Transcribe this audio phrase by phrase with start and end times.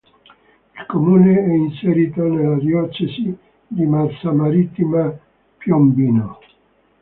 [0.77, 6.39] Il comune è inserito nella diocesi di Massa Marittima-Piombino.